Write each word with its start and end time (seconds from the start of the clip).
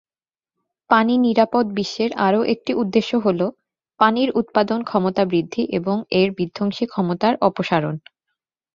পানি 0.89 1.13
নিরাপদ 1.17 1.65
বিশ্বের 1.77 2.11
আরও 2.27 2.41
একটি 2.53 2.71
উদ্দেশ্য 2.73 3.11
হলো, 3.25 3.45
পানির 3.99 4.29
উৎপাদন 4.35 4.79
ক্ষমতা 4.83 5.23
বৃদ্ধি 5.25 5.63
এবং 5.71 5.95
এর 6.11 6.29
বিধ্বংসী 6.37 6.85
ক্ষমতার 6.85 7.33
অপসারণ। 7.41 7.95